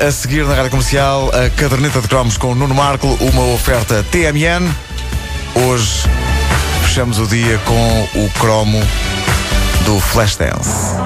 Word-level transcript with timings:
A 0.00 0.10
seguir 0.10 0.46
na 0.46 0.54
rádio 0.54 0.70
comercial, 0.70 1.30
a 1.34 1.50
caderneta 1.50 2.00
de 2.00 2.08
cromos 2.08 2.38
com 2.38 2.52
o 2.52 2.54
Nuno 2.54 2.74
Marco, 2.74 3.06
uma 3.20 3.44
oferta 3.52 4.02
TMN. 4.10 4.66
Hoje 5.54 6.04
fechamos 6.82 7.18
o 7.18 7.26
dia 7.26 7.58
com 7.66 8.08
o 8.14 8.30
cromo 8.38 8.80
do 9.84 10.00
Flashdance. 10.00 10.96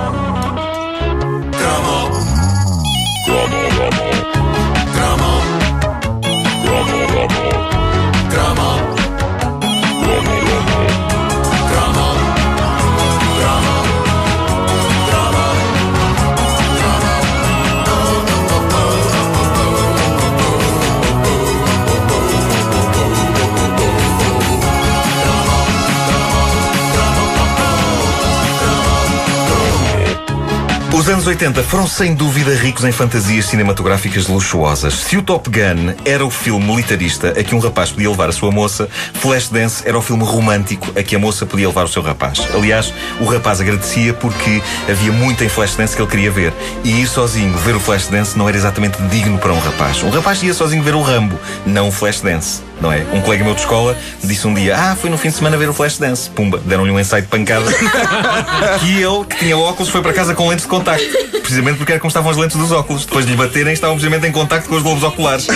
Os 31.04 31.10
anos 31.10 31.26
80 31.26 31.62
foram 31.64 31.86
sem 31.86 32.14
dúvida 32.14 32.54
ricos 32.54 32.82
em 32.82 32.90
fantasias 32.90 33.44
cinematográficas 33.44 34.26
luxuosas. 34.26 34.94
Se 34.94 35.18
o 35.18 35.22
Top 35.22 35.50
Gun 35.50 35.92
era 36.02 36.24
o 36.24 36.30
filme 36.30 36.64
militarista 36.64 37.28
a 37.38 37.44
que 37.44 37.54
um 37.54 37.58
rapaz 37.58 37.90
podia 37.90 38.08
levar 38.08 38.30
a 38.30 38.32
sua 38.32 38.50
moça, 38.50 38.88
Flashdance 39.12 39.86
era 39.86 39.98
o 39.98 40.00
filme 40.00 40.24
romântico 40.24 40.98
a 40.98 41.02
que 41.02 41.14
a 41.14 41.18
moça 41.18 41.44
podia 41.44 41.68
levar 41.68 41.84
o 41.84 41.88
seu 41.88 42.00
rapaz. 42.00 42.48
Aliás, 42.54 42.90
o 43.20 43.27
rapaz 43.27 43.60
agradecia 43.60 44.14
porque 44.14 44.62
havia 44.90 45.12
muito 45.12 45.44
em 45.44 45.48
Flashdance 45.50 45.94
que 45.94 46.00
ele 46.00 46.10
queria 46.10 46.30
ver. 46.30 46.54
E 46.82 47.02
ir 47.02 47.06
sozinho 47.06 47.55
ver 47.58 47.77
o 47.77 47.80
Flashdance 47.80 48.38
não 48.38 48.48
era 48.48 48.56
exatamente 48.56 48.96
digno 49.10 49.36
para 49.36 49.52
um 49.52 49.58
rapaz. 49.58 50.02
Um 50.02 50.08
rapaz 50.08 50.42
ia 50.42 50.55
sozinho 50.55 50.82
ver 50.82 50.94
o 50.94 51.02
Rambo, 51.02 51.38
não 51.66 51.88
o 51.88 51.92
Flashdance 51.92 52.62
não 52.80 52.92
é? 52.92 53.05
Um 53.12 53.20
colega 53.20 53.44
meu 53.44 53.55
de 53.55 53.61
escola 53.61 53.96
disse 54.22 54.46
um 54.46 54.55
dia: 54.55 54.77
Ah, 54.77 54.96
fui 54.96 55.08
no 55.08 55.16
fim 55.16 55.28
de 55.28 55.36
semana 55.36 55.56
ver 55.56 55.68
o 55.68 55.72
Flashdance. 55.72 56.28
Pumba, 56.30 56.61
deram-lhe 56.64 56.91
um 56.91 56.98
ensaio 56.98 57.22
de 57.22 57.28
pancada. 57.28 57.64
que 58.80 59.02
ele, 59.02 59.24
que 59.24 59.36
tinha 59.36 59.56
óculos, 59.56 59.89
foi 59.89 60.02
para 60.02 60.12
casa 60.12 60.34
com 60.34 60.48
lentes 60.48 60.64
de 60.64 60.70
contacto. 60.97 61.41
Precisamente 61.41 61.77
porque 61.77 61.92
era 61.92 62.00
como 62.00 62.09
estavam 62.09 62.31
as 62.31 62.37
lentes 62.37 62.56
dos 62.56 62.73
óculos. 62.73 63.05
Depois 63.05 63.27
de 63.27 63.33
lhe 63.33 63.37
baterem, 63.37 63.73
estavam 63.73 63.97
precisamente 63.97 64.27
em 64.27 64.33
contacto 64.33 64.69
com 64.69 64.77
os 64.77 64.83
globos 64.83 65.03
oculares. 65.03 65.47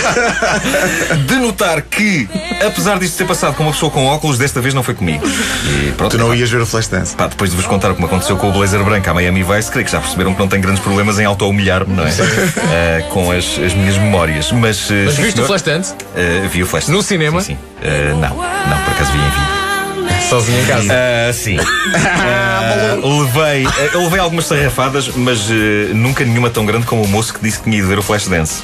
de 1.25 1.35
notar 1.35 1.81
que, 1.81 2.29
apesar 2.65 2.99
disto 2.99 3.17
ter 3.17 3.25
passado 3.25 3.55
com 3.55 3.63
uma 3.63 3.71
pessoa 3.71 3.91
com 3.91 4.05
óculos, 4.05 4.37
desta 4.37 4.61
vez 4.61 4.73
não 4.73 4.83
foi 4.83 4.93
comigo. 4.93 5.25
E 5.65 5.91
pronto, 5.93 6.11
tu 6.11 6.17
não 6.17 6.33
ias 6.33 6.49
ver 6.49 6.61
o 6.61 6.65
Flashdance? 6.65 7.15
Pá, 7.15 7.27
depois 7.27 7.49
de 7.49 7.55
vos 7.55 7.65
contar 7.65 7.93
como 7.93 8.05
aconteceu 8.05 8.37
com 8.37 8.49
o 8.49 8.51
blazer 8.51 8.83
branco 8.83 9.09
à 9.09 9.13
Miami 9.13 9.43
Vice, 9.43 9.71
creio 9.71 9.85
que 9.85 9.91
já 9.91 9.99
perceberam 9.99 10.33
que 10.33 10.39
não 10.39 10.47
tenho 10.47 10.61
grandes 10.61 10.81
problemas 10.81 11.17
em 11.19 11.25
auto-humilhar-me, 11.25 11.93
não 11.93 12.03
é? 12.05 12.09
Uh, 12.09 13.09
com 13.09 13.31
as, 13.31 13.57
as 13.57 13.73
minhas 13.73 13.97
memórias. 13.97 14.51
Mas, 14.51 14.89
uh, 14.89 14.93
Mas 15.05 15.15
viste 15.15 15.31
senhor, 15.33 15.43
o 15.43 15.47
Flashdance? 15.47 15.93
Uh, 15.93 16.47
vi 16.49 16.63
o 16.63 16.67
Flashdance. 16.67 16.91
No 16.91 17.01
cinema? 17.01 17.41
Sim, 17.41 17.57
sim. 17.57 17.87
Uh, 17.87 18.15
não, 18.17 18.29
não, 18.29 18.83
por 18.83 18.91
acaso 18.91 19.11
vi 19.11 19.17
em 19.17 19.21
vídeo. 19.21 19.58
Sozinho 20.29 20.61
em 20.61 20.65
casa? 20.65 20.93
Uh, 20.93 21.33
sim. 21.33 21.57
Uh, 21.57 21.63
levei, 23.21 23.65
uh, 23.65 24.03
levei 24.03 24.19
algumas 24.19 24.45
sarrafadas, 24.45 25.09
mas 25.15 25.49
nunca 25.93 26.23
nenhuma 26.23 26.49
tão 26.49 26.65
grande 26.65 26.85
como 26.85 27.03
o 27.03 27.07
moço 27.07 27.33
que 27.33 27.41
disse 27.41 27.57
que 27.57 27.63
tinha 27.65 27.77
ido 27.77 27.87
ver 27.87 27.97
o 27.99 28.03
Flashdance. 28.03 28.61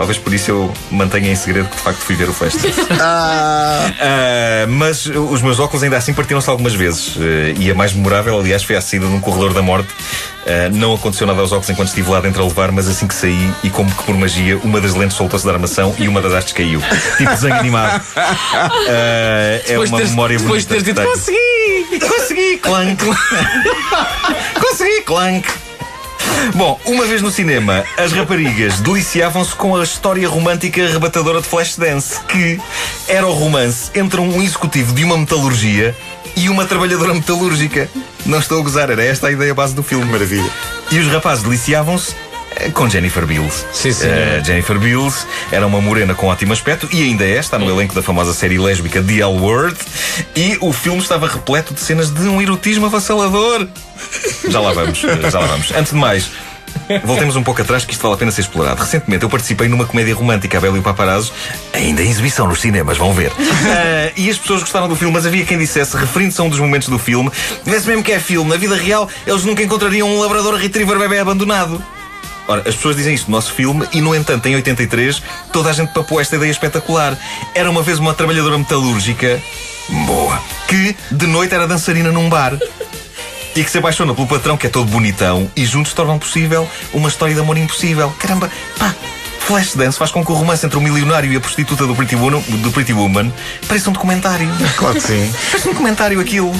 Talvez 0.00 0.16
por 0.16 0.32
isso 0.32 0.50
eu 0.50 0.72
mantenha 0.90 1.30
em 1.30 1.36
segredo 1.36 1.68
que 1.68 1.76
de 1.76 1.82
facto 1.82 1.98
fui 1.98 2.16
ver 2.16 2.26
o 2.26 2.32
Flashdance. 2.32 2.80
Ah. 3.02 4.66
mas 4.66 5.04
os 5.06 5.42
meus 5.42 5.58
óculos 5.58 5.82
ainda 5.82 5.98
assim 5.98 6.14
partiram-se 6.14 6.48
algumas 6.48 6.72
vezes. 6.72 7.16
e 7.58 7.70
a 7.70 7.74
mais 7.74 7.92
memorável, 7.92 8.38
aliás, 8.38 8.62
foi 8.62 8.76
a 8.76 8.80
saída 8.80 9.04
num 9.04 9.20
corredor 9.20 9.52
da 9.52 9.60
morte 9.60 9.92
Uh, 10.40 10.74
não 10.74 10.94
aconteceu 10.94 11.26
nada 11.26 11.38
aos 11.42 11.52
óculos 11.52 11.68
enquanto 11.68 11.88
estive 11.88 12.08
lá 12.08 12.18
dentro 12.18 12.42
a 12.42 12.46
levar, 12.46 12.72
mas 12.72 12.88
assim 12.88 13.06
que 13.06 13.14
saí, 13.14 13.52
e 13.62 13.68
como 13.68 13.94
que 13.94 14.02
por 14.04 14.16
magia, 14.16 14.56
uma 14.64 14.80
das 14.80 14.94
lentes 14.94 15.14
soltou-se 15.14 15.44
da 15.44 15.52
armação 15.52 15.94
e 15.98 16.08
uma 16.08 16.22
das 16.22 16.32
hastes 16.32 16.54
caiu. 16.54 16.80
Tipo 17.18 17.30
desenho 17.30 17.56
animado. 17.56 18.00
Uh, 18.00 18.80
é 19.68 19.78
uma 19.78 19.98
teres, 19.98 20.10
memória 20.10 20.38
depois 20.38 20.64
bonita. 20.64 20.82
Depois 20.82 20.82
de 20.82 20.94
teres 20.94 20.94
dito, 20.94 21.02
consegui! 21.02 22.08
Consegui! 22.08 22.56
Clank! 22.56 23.04
consegui! 24.60 25.02
Clank! 25.02 25.69
Bom, 26.54 26.78
uma 26.84 27.04
vez 27.04 27.22
no 27.22 27.30
cinema, 27.30 27.84
as 27.96 28.12
raparigas 28.12 28.80
deliciavam-se 28.80 29.54
com 29.54 29.76
a 29.76 29.82
história 29.82 30.28
romântica 30.28 30.84
arrebatadora 30.84 31.40
de 31.40 31.46
Flashdance, 31.46 32.20
que 32.24 32.60
era 33.08 33.26
o 33.26 33.32
romance 33.32 33.90
entre 33.94 34.20
um 34.20 34.42
executivo 34.42 34.92
de 34.92 35.04
uma 35.04 35.16
metalurgia 35.16 35.96
e 36.36 36.48
uma 36.48 36.64
trabalhadora 36.64 37.14
metalúrgica. 37.14 37.88
Não 38.26 38.38
estou 38.38 38.60
a 38.60 38.62
gozar, 38.62 38.90
era 38.90 39.02
esta 39.04 39.28
a 39.28 39.32
ideia 39.32 39.54
base 39.54 39.74
do 39.74 39.82
filme. 39.82 40.04
Maravilha. 40.10 40.50
E 40.90 40.98
os 40.98 41.06
rapazes 41.08 41.44
deliciavam-se 41.44 42.14
com 42.74 42.88
Jennifer 42.88 43.26
Beals. 43.26 43.64
Sim, 43.72 43.92
sim. 43.92 44.06
Uh, 44.06 44.44
Jennifer 44.44 44.78
Beals 44.78 45.26
era 45.50 45.66
uma 45.66 45.80
morena 45.80 46.14
com 46.14 46.26
ótimo 46.26 46.52
aspecto 46.52 46.88
e 46.92 47.02
ainda 47.02 47.24
é, 47.24 47.38
está 47.38 47.58
no 47.58 47.68
elenco 47.70 47.94
da 47.94 48.02
famosa 48.02 48.32
série 48.32 48.58
lésbica 48.58 49.02
The 49.02 49.20
L 49.20 49.38
Word. 49.38 49.76
E 50.36 50.58
o 50.60 50.72
filme 50.72 51.00
estava 51.00 51.26
repleto 51.26 51.74
de 51.74 51.80
cenas 51.80 52.10
de 52.10 52.22
um 52.22 52.40
erotismo 52.40 52.86
avassalador. 52.86 53.66
Já 54.48 54.60
lá 54.60 54.72
vamos, 54.72 54.98
já 54.98 55.40
lá 55.40 55.46
vamos. 55.46 55.72
Antes 55.72 55.92
de 55.92 55.98
mais, 55.98 56.30
Voltemos 57.04 57.36
um 57.36 57.42
pouco 57.42 57.62
atrás 57.62 57.84
que 57.84 57.92
isto 57.92 58.02
vale 58.02 58.14
a 58.14 58.18
pena 58.18 58.30
ser 58.30 58.42
explorado. 58.42 58.80
Recentemente 58.80 59.22
eu 59.22 59.30
participei 59.30 59.68
numa 59.68 59.84
comédia 59.84 60.14
romântica, 60.14 60.58
A 60.58 60.60
Bela 60.60 60.76
e 60.76 60.80
o 60.80 60.82
Paparazzo, 60.82 61.32
ainda 61.72 62.02
em 62.02 62.10
exibição 62.10 62.46
nos 62.46 62.60
cinemas, 62.60 62.96
vão 62.96 63.12
ver. 63.12 63.30
Uh, 63.30 64.12
e 64.16 64.28
as 64.28 64.38
pessoas 64.38 64.60
gostaram 64.60 64.88
do 64.88 64.96
filme, 64.96 65.12
mas 65.12 65.26
havia 65.26 65.44
quem 65.44 65.58
dissesse, 65.58 65.96
referindo-se 65.96 66.40
a 66.40 66.44
um 66.44 66.48
dos 66.48 66.58
momentos 66.58 66.88
do 66.88 66.98
filme, 66.98 67.30
vê-se 67.64 67.86
mesmo 67.86 68.02
que 68.02 68.12
é 68.12 68.18
filme. 68.18 68.50
Na 68.50 68.56
vida 68.56 68.74
real, 68.74 69.08
eles 69.26 69.44
nunca 69.44 69.62
encontrariam 69.62 70.08
um 70.08 70.20
labrador 70.20 70.54
retriever 70.54 70.98
bebê 70.98 71.18
abandonado. 71.18 71.82
Ora, 72.48 72.62
as 72.66 72.74
pessoas 72.74 72.96
dizem 72.96 73.14
isto 73.14 73.30
no 73.30 73.36
nosso 73.36 73.52
filme 73.52 73.86
e, 73.92 74.00
no 74.00 74.14
entanto, 74.14 74.46
em 74.46 74.54
83, 74.54 75.22
toda 75.52 75.70
a 75.70 75.72
gente 75.72 75.92
papou 75.92 76.20
esta 76.20 76.36
ideia 76.36 76.50
espetacular. 76.50 77.16
Era 77.54 77.70
uma 77.70 77.82
vez 77.82 77.98
uma 77.98 78.14
trabalhadora 78.14 78.58
metalúrgica, 78.58 79.40
boa, 80.06 80.40
que 80.66 80.96
de 81.10 81.26
noite 81.26 81.54
era 81.54 81.66
dançarina 81.66 82.10
num 82.10 82.28
bar 82.28 82.58
e 83.54 83.64
que 83.64 83.70
se 83.70 83.78
apaixona 83.78 84.14
pelo 84.14 84.26
patrão 84.26 84.56
que 84.56 84.66
é 84.66 84.70
todo 84.70 84.90
bonitão 84.90 85.50
e 85.56 85.64
juntos 85.64 85.92
tornam 85.92 86.18
possível 86.18 86.68
uma 86.92 87.08
história 87.08 87.34
de 87.34 87.40
amor 87.40 87.56
impossível. 87.56 88.12
Caramba, 88.18 88.50
pá, 88.78 88.94
Flashdance 89.40 89.98
faz 89.98 90.12
com 90.12 90.24
que 90.24 90.30
o 90.30 90.34
romance 90.34 90.64
entre 90.64 90.78
o 90.78 90.80
milionário 90.80 91.32
e 91.32 91.36
a 91.36 91.40
prostituta 91.40 91.86
do 91.86 91.94
Pretty 91.94 92.14
Woman, 92.14 92.40
do 92.40 92.70
Pretty 92.70 92.92
Woman 92.92 93.32
pareça 93.66 93.90
um 93.90 93.92
documentário. 93.92 94.48
Claro 94.76 94.94
que 94.94 95.00
sim. 95.00 95.32
Parece 95.50 95.68
um 95.68 95.72
documentário 95.72 96.20
aquilo. 96.20 96.54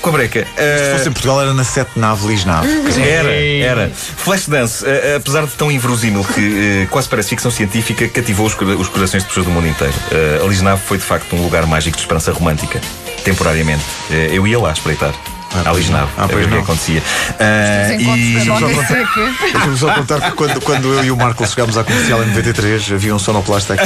Com 0.00 0.10
a 0.10 0.12
breca. 0.12 0.46
Se 0.46 0.92
fosse 0.92 1.08
em 1.08 1.12
Portugal 1.12 1.42
era 1.42 1.54
na 1.54 1.64
sete 1.64 1.98
nave 1.98 2.26
Lisnave. 2.26 2.68
Era, 3.00 3.32
era. 3.32 3.90
Flashdance, 3.90 4.84
uh, 4.84 5.16
apesar 5.16 5.44
de 5.46 5.52
tão 5.52 5.70
inverosímil 5.70 6.24
que 6.24 6.84
uh, 6.84 6.88
quase 6.88 7.08
parece 7.08 7.30
ficção 7.30 7.50
científica, 7.50 8.08
cativou 8.08 8.46
os, 8.46 8.54
os, 8.54 8.88
corações 8.88 9.22
de 9.22 9.28
pessoas 9.28 9.46
do 9.46 9.52
mundo 9.52 9.66
inteiro. 9.66 9.94
Uh, 10.12 10.44
a 10.44 10.48
Lisnave 10.48 10.80
foi 10.82 10.98
de 10.98 11.04
facto 11.04 11.34
um 11.34 11.42
lugar 11.42 11.66
mágico 11.66 11.96
de 11.96 12.02
esperança 12.02 12.32
romântica, 12.32 12.80
temporariamente. 13.24 13.84
eu 14.32 14.46
ia 14.46 14.58
lá 14.58 14.72
espreitar. 14.72 15.12
Ah, 15.54 15.70
Alisnado. 15.70 16.08
Ah, 16.16 16.28
pois 16.28 16.46
o 16.46 16.48
que 16.48 16.56
acontecia. 16.56 17.00
Uh, 17.00 18.00
e 18.00 18.34
deixa-me 19.52 19.78
só 19.78 19.94
contar 19.94 20.20
que 20.20 20.32
quando, 20.32 20.60
quando 20.60 20.92
eu 20.94 21.04
e 21.04 21.10
o 21.10 21.16
Marco 21.16 21.46
chegámos 21.46 21.76
à 21.76 21.84
comercial 21.84 22.22
em 22.22 22.28
93 22.28 22.92
havia 22.92 23.14
um 23.14 23.18
sonoplasta 23.18 23.74
aqui 23.74 23.84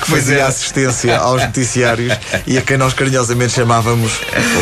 que 0.00 0.10
fazia 0.10 0.38
é. 0.38 0.42
assistência 0.42 1.16
aos 1.18 1.42
noticiários 1.42 2.18
e 2.46 2.58
a 2.58 2.62
quem 2.62 2.76
nós 2.76 2.92
carinhosamente 2.92 3.52
chamávamos 3.52 4.20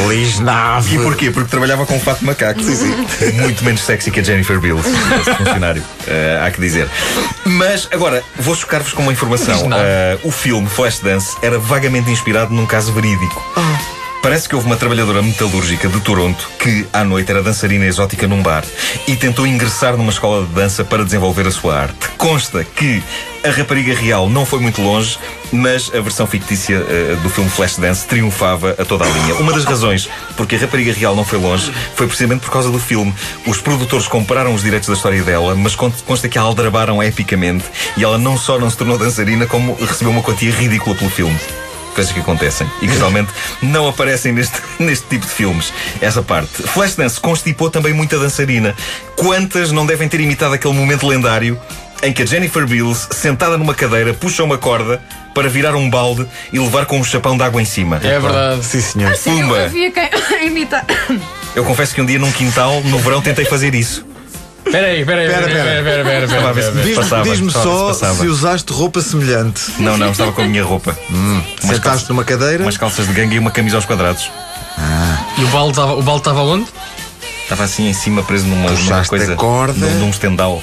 Lisnave. 0.09 0.97
E 0.97 0.99
porquê? 0.99 1.31
Porque 1.31 1.49
trabalhava 1.49 1.87
com 1.87 1.97
um 1.97 2.01
fato 2.01 2.21
de 2.21 2.27
macaco. 2.27 2.63
Sim, 2.63 2.77
sim. 2.77 3.33
Muito 3.41 3.65
menos 3.65 3.81
sexy 3.81 4.11
que 4.11 4.21
a 4.21 4.23
Jennifer 4.23 4.61
Bills, 4.61 4.87
esse 5.21 5.35
funcionário, 5.35 5.83
uh, 5.83 6.47
há 6.47 6.51
que 6.51 6.61
dizer. 6.61 6.89
Mas 7.45 7.89
agora, 7.91 8.23
vou 8.39 8.55
chocar-vos 8.55 8.93
com 8.93 9.03
uma 9.03 9.13
informação. 9.13 9.67
Uh, 9.67 10.29
o 10.29 10.31
filme 10.31 10.69
Flashdance 10.69 11.37
era 11.43 11.59
vagamente 11.59 12.11
inspirado 12.11 12.53
num 12.53 12.67
caso 12.67 12.93
verídico. 12.93 13.43
Oh. 13.57 13.88
Parece 14.23 14.49
que 14.49 14.55
houve 14.55 14.67
uma 14.67 14.77
trabalhadora 14.77 15.23
metalúrgica 15.23 15.89
de 15.89 16.01
Toronto 16.01 16.51
que, 16.59 16.87
à 16.93 17.05
noite, 17.05 17.31
era 17.31 17.43
dançarina 17.43 17.87
exótica 17.87 18.27
num 18.27 18.43
bar 18.43 18.65
e 19.07 19.15
tentou 19.17 19.47
ingressar 19.47 19.97
numa 19.97 20.11
escola 20.11 20.45
de 20.45 20.53
dança 20.53 20.85
para 20.85 21.05
desenvolver 21.05 21.47
a 21.47 21.51
sua 21.51 21.79
arte. 21.79 22.09
Consta 22.19 22.65
que 22.65 23.03
a 23.45 23.51
rapariga 23.51 23.95
real 23.95 24.29
não 24.29 24.45
foi 24.45 24.59
muito 24.59 24.83
longe, 24.83 25.19
mas 25.53 25.95
a 25.95 26.01
versão 26.01 26.27
fictícia 26.27 26.81
uh, 26.81 27.17
do 27.23 27.31
filme 27.31 27.49
Flashdance 27.49 28.07
triunfava 28.07 28.75
a 28.77 28.85
toda 28.85 29.05
a 29.05 29.09
linha. 29.09 29.37
Uma 29.37 29.53
das 29.53 29.65
razões 29.65 30.09
porque 30.37 30.57
a 30.57 30.59
rapariga 30.59 30.93
real 30.93 31.15
não 31.15 31.25
foi 31.25 31.39
longe 31.39 31.73
foi 31.95 32.07
precisamente 32.07 32.41
por 32.41 32.51
causa 32.51 32.71
do 32.71 32.79
filme. 32.81 33.15
Os 33.47 33.61
produtores 33.61 34.09
compraram 34.09 34.53
os 34.53 34.63
direitos 34.63 34.89
da 34.89 34.95
história 34.95 35.23
dela, 35.23 35.55
mas 35.55 35.77
consta 35.77 36.29
que 36.29 36.37
a 36.37 36.43
aldrabaram 36.43 37.01
epicamente 37.03 37.65
e 37.97 38.03
ela 38.03 38.19
não 38.19 38.37
só 38.37 38.59
não 38.59 38.69
se 38.69 38.77
tornou 38.77 38.99
dançarina, 38.99 39.47
como 39.47 39.75
recebeu 39.75 40.11
uma 40.11 40.23
quantia 40.23 40.51
ridícula 40.51 40.97
pelo 40.97 41.09
filme 41.09 41.39
coisas 41.99 42.13
que 42.13 42.21
acontecem 42.21 42.71
e 42.81 42.87
que 42.87 42.95
geralmente 42.95 43.29
não 43.61 43.89
aparecem 43.89 44.31
neste, 44.33 44.63
neste 44.79 45.05
tipo 45.09 45.27
de 45.27 45.33
filmes. 45.33 45.73
Essa 46.01 46.23
parte. 46.23 46.63
Flashdance 46.63 47.21
constipou 47.21 47.71
também 47.71 47.93
muita 47.93 48.17
dançarina. 48.21 48.73
Quantas 49.17 49.73
não 49.73 49.85
devem 49.85 50.09
ter 50.09 50.21
imitado 50.21 50.55
aquele 50.55 50.75
momento 50.75 51.09
lendário 51.09 51.61
em 52.01 52.13
que 52.13 52.23
a 52.23 52.27
Jennifer 52.27 52.65
Beals, 52.69 53.09
sentada 53.11 53.59
numa 53.59 53.75
cadeira, 53.75 54.15
puxa 54.15 54.45
uma 54.45 54.57
corda 54.57 55.03
para 55.35 55.49
virar 55.49 55.75
um 55.75 55.91
balde 55.91 56.25
e 56.53 56.59
levar 56.61 56.87
com 56.87 57.01
um 57.01 57.05
chapão 57.05 57.37
de 57.37 57.43
água 57.43 57.61
em 57.61 57.65
cima. 57.65 57.97
É 57.97 58.21
verdade. 58.21 58.65
Sim, 58.65 58.81
senhor. 58.81 59.11
Assim, 59.11 59.41
Eu 59.41 59.55
havia 59.57 59.91
quem 59.91 60.09
imitar. 60.47 60.85
Eu 61.57 61.65
confesso 61.65 61.93
que 61.93 62.01
um 62.01 62.07
dia 62.07 62.21
num 62.21 62.31
quintal, 62.31 62.81
no 62.83 63.01
verão, 63.01 63.21
tentei 63.21 63.45
fazer 63.45 63.75
isso. 63.75 64.07
Espera 64.69 64.87
aí, 64.87 65.01
espera 65.01 65.21
aí, 65.21 65.27
Espera, 65.27 65.47
espera, 65.47 65.79
espera. 65.79 65.79
espera, 65.79 66.01
espera, 66.01 66.25
Estava 66.25 66.49
a 66.49 66.53
ver 66.53 66.63
se 66.63 66.69
espera. 66.79 67.25
me 67.25 67.31
Diz-me 67.31 67.51
só 67.51 67.93
se 67.95 68.27
usaste 68.27 68.73
roupa 68.73 69.01
semelhante. 69.01 69.63
Não, 69.79 69.97
não, 69.97 70.11
estava 70.11 70.33
com 70.33 70.43
a 70.43 70.47
minha 70.47 70.63
roupa. 70.65 70.97
Hum, 71.11 71.43
Umas 71.63 71.77
Sentaste 71.77 72.09
numa 72.11 72.23
cadeira. 72.23 72.63
Umas 72.63 72.77
calças 72.77 73.07
de 73.07 73.13
gangue 73.15 73.37
e 73.37 73.39
uma 73.39 73.51
camisa 73.51 73.77
aos 73.77 73.87
quadrados. 73.87 74.31
E 75.39 75.45
o 75.45 75.49
balde 75.49 75.71
estava 75.71 75.95
o 75.95 76.03
balde 76.03 76.21
estava 76.21 76.43
onde? 76.43 76.67
Estava 77.43 77.65
assim 77.65 77.89
em 77.89 77.95
cima, 77.95 78.23
preso 78.23 78.47
numa, 78.47 78.71
numa 78.71 79.05
coisa. 79.07 79.33
a 79.33 79.37
corda. 79.37 79.87
Num, 79.87 80.01
num 80.01 80.11
estendal. 80.11 80.63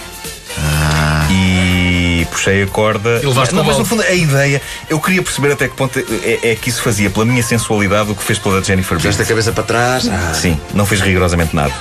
E 1.29 2.27
puxei 2.31 2.63
a 2.63 2.67
corda. 2.67 3.19
E 3.21 3.25
levaste 3.25 3.55
não, 3.55 3.63
mas 3.63 3.77
no 3.77 3.85
fundo 3.85 4.03
a 4.03 4.13
ideia, 4.13 4.61
eu 4.89 4.99
queria 4.99 5.21
perceber 5.21 5.51
até 5.51 5.67
que 5.67 5.75
ponto 5.75 5.97
é, 5.99 6.51
é 6.51 6.55
que 6.55 6.69
isso 6.69 6.81
fazia 6.81 7.09
pela 7.09 7.25
minha 7.25 7.41
sensualidade 7.41 8.11
o 8.11 8.15
que 8.15 8.23
fez 8.23 8.37
pela 8.37 8.59
da 8.59 8.65
Jennifer 8.65 8.97
Puxaste 8.97 9.21
a 9.21 9.25
cabeça 9.25 9.51
para 9.51 9.63
trás. 9.63 10.07
Ah. 10.07 10.33
Sim, 10.33 10.59
não 10.73 10.85
fez 10.85 11.01
rigorosamente 11.01 11.55
nada. 11.55 11.73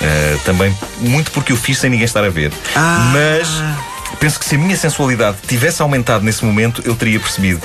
Eh, 0.00 0.36
também 0.44 0.76
muito 1.00 1.30
porque 1.30 1.52
eu 1.52 1.56
fiz 1.56 1.78
sem 1.78 1.90
ninguém 1.90 2.04
estar 2.04 2.24
a 2.24 2.28
ver. 2.28 2.52
Ah. 2.74 3.12
Mas 3.12 3.48
penso 4.16 4.38
que 4.38 4.44
se 4.44 4.54
a 4.54 4.58
minha 4.58 4.76
sensualidade 4.76 5.38
tivesse 5.46 5.82
aumentado 5.82 6.24
nesse 6.24 6.44
momento, 6.44 6.82
eu 6.84 6.94
teria 6.94 7.18
percebido. 7.18 7.60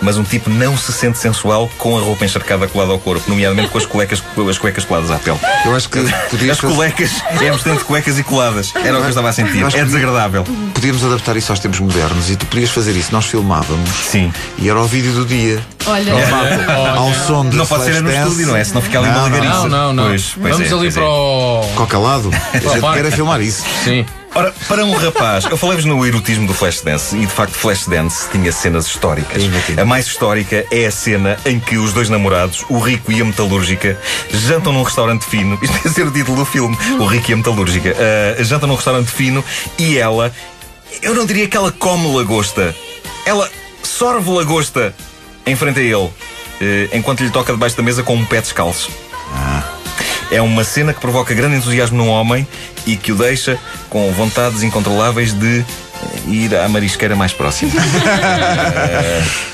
Mas 0.00 0.16
um 0.16 0.24
tipo 0.24 0.50
não 0.50 0.76
se 0.76 0.92
sente 0.92 1.18
sensual 1.18 1.70
com 1.78 1.96
a 1.96 2.00
roupa 2.00 2.24
encharcada 2.24 2.66
colada 2.66 2.92
ao 2.92 2.98
corpo, 2.98 3.28
nomeadamente 3.28 3.68
com 3.68 3.78
as 3.78 3.86
cuecas, 3.86 4.22
as 4.48 4.58
cuecas 4.58 4.84
coladas 4.84 5.10
à 5.10 5.18
pele. 5.18 5.38
Eu 5.64 5.74
acho 5.74 5.88
que 5.88 6.00
podias, 6.30 6.62
As 6.64 6.74
cuecas, 6.74 7.22
é 7.40 7.50
bastante 7.50 7.84
cuecas 7.84 8.18
e 8.18 8.22
coladas. 8.22 8.72
Era 8.74 8.96
o 8.96 9.00
que 9.00 9.04
eu 9.04 9.08
estava 9.08 9.28
a 9.28 9.32
sentir. 9.32 9.64
É 9.74 9.84
desagradável. 9.84 10.44
podíamos 10.74 11.04
adaptar 11.04 11.36
isso 11.36 11.52
aos 11.52 11.60
tempos 11.60 11.80
modernos 11.80 12.30
e 12.30 12.36
tu 12.36 12.46
podias 12.46 12.70
fazer 12.70 12.92
isso. 12.92 13.12
Nós 13.12 13.26
filmávamos 13.26 13.88
Sim. 13.90 14.32
e 14.58 14.68
era 14.68 14.80
o 14.80 14.86
vídeo 14.86 15.12
do 15.12 15.24
dia. 15.24 15.60
Olha, 15.86 16.12
Ao 16.96 17.12
som 17.14 17.48
de 17.48 17.56
Não 17.56 17.66
pode 17.66 17.84
ser 17.84 18.02
no 18.02 18.10
estúdio, 18.10 18.46
não 18.46 18.56
é? 18.56 18.64
Senão 18.64 18.80
fica 18.80 18.98
ali 18.98 19.08
uma 19.08 19.14
Não, 19.14 19.28
não, 19.28 19.36
lagariça. 19.36 19.68
Não, 19.68 19.68
não, 19.68 19.92
não. 19.92 20.04
Pois, 20.08 20.34
pois 20.40 20.54
Vamos 20.54 20.70
é, 20.70 20.74
ali 20.74 20.88
é. 20.88 20.90
para 20.90 21.04
o. 21.04 21.68
Cocalado. 21.74 22.30
A 22.52 22.58
gente 22.58 22.92
quer 22.94 23.04
é 23.06 23.10
filmar 23.10 23.40
isso. 23.40 23.62
Sim. 23.84 24.06
Ora, 24.36 24.52
para 24.66 24.84
um 24.84 24.92
rapaz, 24.94 25.44
eu 25.44 25.56
falei-vos 25.56 25.84
no 25.84 26.04
erotismo 26.04 26.44
do 26.44 26.52
Flashdance 26.52 27.16
e 27.16 27.20
de 27.20 27.32
facto 27.32 27.52
Flashdance 27.52 28.28
tinha 28.30 28.50
cenas 28.50 28.86
históricas. 28.86 29.40
Tinha. 29.40 29.80
A 29.80 29.84
mais 29.84 30.06
histórica 30.06 30.66
é 30.72 30.86
a 30.86 30.90
cena 30.90 31.38
em 31.46 31.60
que 31.60 31.78
os 31.78 31.92
dois 31.92 32.08
namorados, 32.08 32.64
o 32.68 32.80
Rico 32.80 33.12
e 33.12 33.20
a 33.20 33.24
Metalúrgica, 33.24 33.96
jantam 34.32 34.72
num 34.72 34.82
restaurante 34.82 35.24
fino. 35.24 35.56
Isto 35.62 35.74
deve 35.74 35.88
ser 35.90 36.06
o 36.08 36.10
título 36.10 36.38
do 36.38 36.44
filme, 36.44 36.76
o 36.98 37.06
Rico 37.06 37.30
e 37.30 37.34
a 37.34 37.36
Metalúrgica. 37.36 37.94
Ah, 37.96 38.42
jantam 38.42 38.68
num 38.68 38.74
restaurante 38.74 39.08
fino 39.08 39.44
e 39.78 39.98
ela, 39.98 40.34
eu 41.00 41.14
não 41.14 41.24
diria 41.24 41.46
que 41.46 41.56
ela 41.56 41.70
come 41.70 42.12
lagosta, 42.16 42.74
ela 43.24 43.48
sorve 43.84 44.28
lagosta 44.30 44.92
em 45.46 45.54
frente 45.54 45.78
a 45.78 45.82
ele, 45.82 46.10
eh, 46.60 46.88
enquanto 46.92 47.22
lhe 47.22 47.30
toca 47.30 47.52
debaixo 47.52 47.76
da 47.76 47.84
mesa 47.84 48.02
com 48.02 48.16
um 48.16 48.24
pé 48.24 48.40
descalço. 48.40 48.90
É 50.34 50.42
uma 50.42 50.64
cena 50.64 50.92
que 50.92 51.00
provoca 51.00 51.32
grande 51.32 51.54
entusiasmo 51.54 51.96
num 51.96 52.08
homem 52.08 52.44
e 52.84 52.96
que 52.96 53.12
o 53.12 53.14
deixa 53.14 53.56
com 53.88 54.10
vontades 54.10 54.64
incontroláveis 54.64 55.32
de 55.32 55.64
ir 56.26 56.52
à 56.56 56.68
marisqueira 56.68 57.14
mais 57.14 57.32
próxima. 57.32 57.70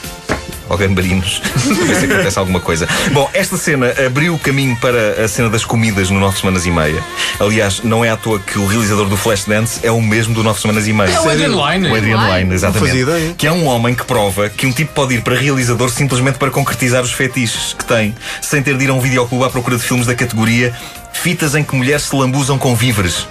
Ou 0.71 0.79
gambarinos, 0.79 1.43
ver 1.87 1.97
se 1.97 2.05
acontece 2.05 2.39
alguma 2.39 2.61
coisa. 2.61 2.87
Bom, 3.13 3.29
esta 3.35 3.57
cena 3.57 3.93
abriu 4.07 4.35
o 4.35 4.39
caminho 4.39 4.77
para 4.77 5.25
a 5.25 5.27
cena 5.27 5.51
das 5.51 5.65
comidas 5.65 6.11
no 6.11 6.21
Nove 6.21 6.39
Semanas 6.39 6.65
e 6.65 6.71
Meia. 6.71 7.03
Aliás, 7.41 7.83
não 7.83 8.05
é 8.05 8.11
à 8.11 8.17
toa 8.17 8.39
que 8.39 8.57
o 8.57 8.67
realizador 8.67 9.09
do 9.09 9.17
Flashdance 9.17 9.81
é 9.83 9.91
o 9.91 10.01
mesmo 10.01 10.33
do 10.33 10.45
Nove 10.45 10.61
Semanas 10.61 10.87
e 10.87 10.93
Meia. 10.93 11.11
É 11.11 11.21
o 11.21 11.29
Adrian 11.29 11.49
Line. 11.49 11.89
O 11.89 11.97
Adrian 11.97 12.19
Lyne, 12.19 12.55
exatamente. 12.55 12.87
fazia 12.87 13.03
ideia. 13.03 13.35
Que 13.37 13.49
é 13.49 13.53
um 13.53 13.67
homem 13.67 13.97
que 13.97 14.05
prova 14.05 14.49
que 14.49 14.65
um 14.65 14.73
tipo 14.73 14.93
pode 14.95 15.15
ir 15.15 15.23
para 15.23 15.35
realizador 15.35 15.91
simplesmente 15.91 16.39
para 16.39 16.53
concretizar 16.53 17.03
os 17.03 17.13
fetiches 17.13 17.75
que 17.77 17.85
tem, 17.85 18.15
sem 18.41 18.63
ter 18.63 18.77
de 18.77 18.85
ir 18.85 18.91
a 18.91 18.95
um 18.95 19.01
videoclube 19.01 19.45
à 19.45 19.51
procura 19.51 19.77
de 19.77 19.83
filmes 19.83 20.07
da 20.07 20.15
categoria 20.15 20.73
fitas 21.13 21.55
em 21.55 21.63
que 21.63 21.75
mulheres 21.75 22.05
se 22.05 22.17
lambuzam 22.17 22.57
com 22.57 22.75
víveres. 22.75 23.27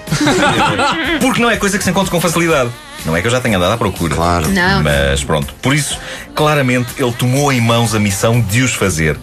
Porque 1.22 1.42
não 1.42 1.50
é 1.50 1.58
coisa 1.58 1.78
que 1.78 1.84
se 1.84 1.90
encontra 1.90 2.12
com 2.12 2.22
facilidade. 2.22 2.70
Não 3.06 3.16
é 3.16 3.22
que 3.22 3.28
eu 3.28 3.32
já 3.32 3.40
tenha 3.40 3.58
andado 3.58 3.74
à 3.74 3.78
procura. 3.78 4.16
Claro. 4.16 4.48
Não. 4.50 4.84
Mas 4.84 5.24
pronto. 5.24 5.54
Por 5.62 5.74
isso, 5.74 5.98
claramente, 6.36 6.90
ele 6.98 7.12
tomou 7.14 7.52
em 7.52 7.62
mãos 7.62 7.96
a 7.96 8.00
missão 8.00 8.42
de 8.42 8.62
os 8.62 8.74
fazer. 8.74 9.18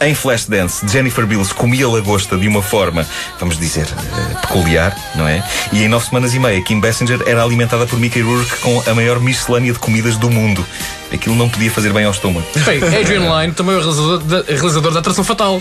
Em 0.00 0.14
Flashdance, 0.14 0.86
Jennifer 0.88 1.26
Beals 1.26 1.52
comia 1.52 1.86
lagosta 1.86 2.36
de 2.36 2.48
uma 2.48 2.62
forma, 2.62 3.06
vamos 3.38 3.58
dizer, 3.58 3.86
eh, 3.86 4.40
peculiar, 4.40 4.96
não 5.14 5.28
é? 5.28 5.44
E 5.72 5.82
em 5.82 5.88
nove 5.88 6.06
semanas 6.06 6.32
e 6.32 6.38
meia, 6.38 6.62
Kim 6.62 6.80
Basinger 6.80 7.20
era 7.26 7.42
alimentada 7.42 7.86
por 7.86 7.98
Mickey 7.98 8.22
Rourke 8.22 8.60
com 8.60 8.82
a 8.88 8.94
maior 8.94 9.20
miscelânea 9.20 9.74
de 9.74 9.78
comidas 9.78 10.16
do 10.16 10.30
mundo. 10.30 10.64
Aquilo 11.12 11.36
não 11.36 11.50
podia 11.50 11.70
fazer 11.70 11.92
bem 11.92 12.06
ao 12.06 12.12
estômago. 12.12 12.46
Bem, 12.64 12.78
Adrian 12.82 13.40
Line 13.40 13.52
também 13.52 13.74
é 13.74 13.78
o 13.78 13.80
realizador 13.80 14.18
da, 14.20 14.42
realizador 14.42 14.92
da 14.92 15.00
Atração 15.00 15.22
Fatal. 15.22 15.60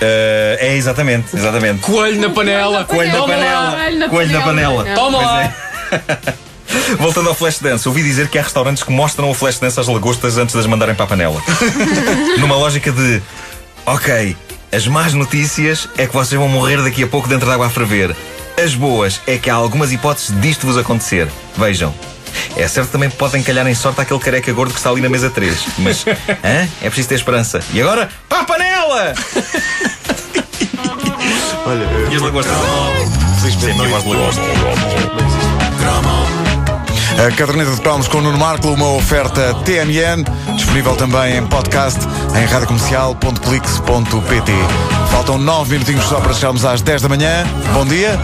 Eh, 0.00 0.58
é 0.60 0.76
exatamente, 0.76 1.36
exatamente. 1.36 1.80
Coelho 1.80 2.20
na 2.20 2.30
panela. 2.30 2.84
Coelho 2.84 3.12
na 3.12 3.26
panela. 3.26 4.08
Coelho 4.08 4.32
na 4.32 4.40
panela. 4.40 4.84
Toma 4.94 5.18
lá. 5.18 5.54
Voltando 6.98 7.28
ao 7.28 7.34
Flashdance, 7.34 7.86
ouvi 7.88 8.02
dizer 8.02 8.28
que 8.28 8.38
há 8.38 8.42
restaurantes 8.42 8.82
que 8.82 8.90
mostram 8.92 9.30
o 9.30 9.34
Flashdance 9.34 9.78
às 9.78 9.86
lagostas 9.88 10.38
antes 10.38 10.54
de 10.54 10.60
as 10.60 10.66
mandarem 10.66 10.94
para 10.94 11.04
a 11.04 11.08
panela. 11.08 11.42
Numa 12.38 12.56
lógica 12.56 12.90
de, 12.92 13.22
ok, 13.84 14.36
as 14.72 14.86
más 14.86 15.12
notícias 15.14 15.88
é 15.96 16.06
que 16.06 16.12
vocês 16.12 16.38
vão 16.38 16.48
morrer 16.48 16.82
daqui 16.82 17.02
a 17.02 17.06
pouco 17.06 17.28
dentro 17.28 17.46
de 17.46 17.52
água 17.52 17.66
a 17.66 17.70
ferver. 17.70 18.14
As 18.62 18.74
boas 18.74 19.20
é 19.26 19.36
que 19.36 19.50
há 19.50 19.54
algumas 19.54 19.92
hipóteses 19.92 20.38
disto 20.40 20.66
vos 20.66 20.76
acontecer. 20.78 21.28
Vejam. 21.56 21.94
É 22.56 22.66
certo 22.68 22.86
que 22.86 22.92
também 22.92 23.10
podem 23.10 23.42
calhar 23.42 23.66
em 23.66 23.74
sorte 23.74 24.00
aquele 24.00 24.20
careca 24.20 24.52
gordo 24.52 24.72
que 24.72 24.78
está 24.78 24.90
ali 24.90 25.00
na 25.00 25.08
mesa 25.08 25.30
3. 25.30 25.58
Mas 25.78 26.04
hã? 26.44 26.68
é 26.82 26.86
preciso 26.86 27.08
ter 27.08 27.14
esperança. 27.16 27.60
E 27.72 27.80
agora, 27.80 28.08
para 28.28 28.40
a 28.40 28.44
panela! 28.44 29.14
Olha, 31.66 31.84
E 32.12 32.16
as 32.16 32.22
lagostas? 32.22 32.54
felizmente 33.40 33.78
não 33.78 33.88
gosto 33.90 34.08
de 34.08 34.14
lagosta. 34.16 35.35
A 37.18 37.30
caderneta 37.34 37.70
de 37.70 37.80
cromos 37.80 38.06
com 38.08 38.18
o 38.18 38.20
Nuno 38.20 38.36
Marco, 38.36 38.68
uma 38.68 38.92
oferta 38.92 39.54
TMN, 39.64 40.22
disponível 40.54 40.94
também 40.96 41.38
em 41.38 41.46
podcast 41.46 41.98
em 42.38 42.44
radiocomercial.clix.pt. 42.44 44.52
Faltam 45.10 45.38
9 45.38 45.72
minutinhos 45.72 46.04
só 46.04 46.20
para 46.20 46.34
chegarmos 46.34 46.66
às 46.66 46.82
10 46.82 47.00
da 47.02 47.08
manhã. 47.08 47.46
Bom 47.72 47.86
dia. 47.86 48.18